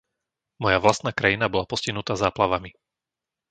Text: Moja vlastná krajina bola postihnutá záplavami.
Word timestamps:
Moja 0.63 0.79
vlastná 0.85 1.11
krajina 1.19 1.45
bola 1.53 1.69
postihnutá 1.71 2.13
záplavami. 2.23 2.71